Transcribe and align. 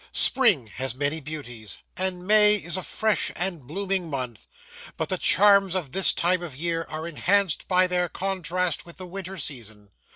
Spring 0.13 0.65
has 0.65 0.95
many 0.95 1.19
beauties, 1.19 1.77
and 1.95 2.25
May 2.25 2.55
is 2.55 2.75
a 2.75 2.81
fresh 2.81 3.31
and 3.35 3.67
blooming 3.67 4.09
month, 4.09 4.47
but 4.97 5.09
the 5.09 5.17
charms 5.19 5.75
of 5.75 5.91
this 5.91 6.11
time 6.11 6.41
of 6.41 6.55
year 6.55 6.87
are 6.89 7.07
enhanced 7.07 7.67
by 7.67 7.85
their 7.85 8.09
contrast 8.09 8.83
with 8.83 8.97
the 8.97 9.05
winter 9.05 9.37
season. 9.37 9.91